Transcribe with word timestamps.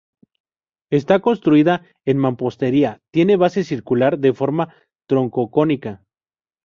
Está 0.89 1.19
construida 1.19 1.83
en 2.05 2.17
mampostería, 2.17 3.01
tiene 3.11 3.35
base 3.37 3.63
circular, 3.63 4.17
de 4.17 4.33
forma 4.33 4.73
troncocónica. 5.07 6.03